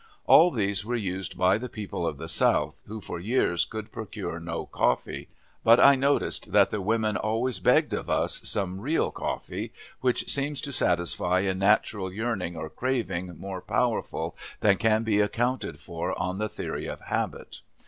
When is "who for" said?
2.87-3.19